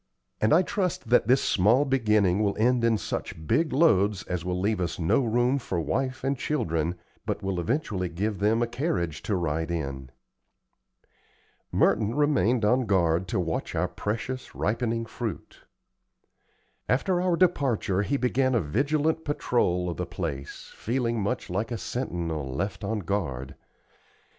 [0.41, 4.59] "And I trust that this small beginning will end in such big loads as will
[4.59, 6.95] leave us no room for wife and children,
[7.27, 10.09] but will eventually give them a carriage to ride in."
[11.71, 15.59] Merton remained on guard to watch our precious ripening fruit.
[16.89, 21.77] After our departure he began a vigilant patrol of the place, feeling much like a
[21.77, 23.53] sentinel left on guard.